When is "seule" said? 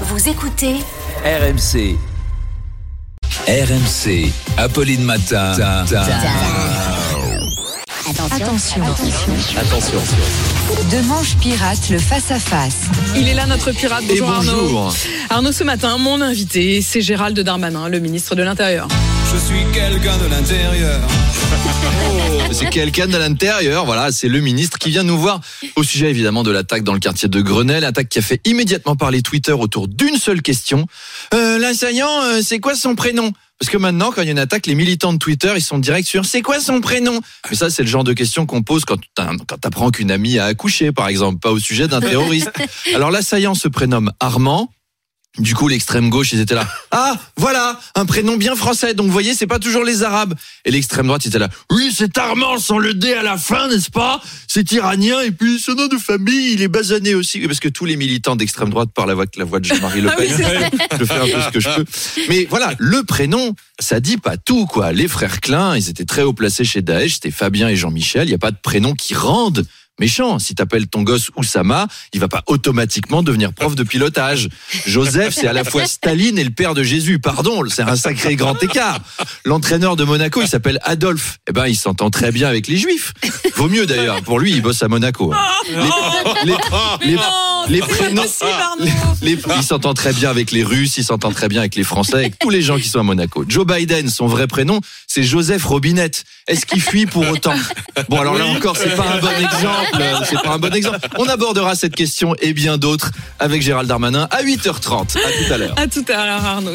30.18-30.40